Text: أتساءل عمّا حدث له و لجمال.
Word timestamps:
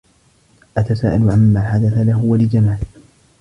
أتساءل 0.77 1.31
عمّا 1.31 1.69
حدث 1.71 1.97
له 1.97 2.25
و 2.25 2.35
لجمال. 2.35 2.79